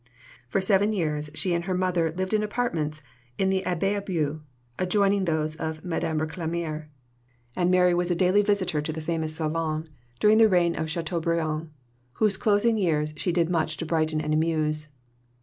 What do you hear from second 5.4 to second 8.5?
of Madame Récamier, and Mary was a daily